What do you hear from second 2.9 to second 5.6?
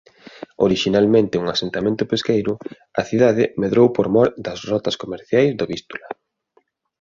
a cidade medrou por mor das rotas comerciais